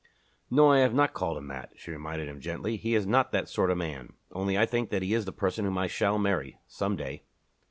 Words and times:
"No, 0.49 0.71
I 0.71 0.79
have 0.79 0.95
not 0.95 1.13
called 1.13 1.37
him 1.37 1.47
that," 1.49 1.73
she 1.75 1.91
reminded 1.91 2.27
him 2.27 2.39
gently. 2.41 2.75
"He 2.75 2.95
is 2.95 3.05
not 3.05 3.31
that 3.33 3.47
sort 3.47 3.69
of 3.69 3.77
man. 3.77 4.13
Only 4.31 4.57
I 4.57 4.65
think 4.65 4.89
that 4.89 5.03
he 5.03 5.13
is 5.13 5.25
the 5.25 5.31
person 5.31 5.63
whom 5.63 5.77
I 5.77 5.85
shall 5.85 6.17
marry 6.17 6.57
some 6.65 6.95
day." 6.95 7.21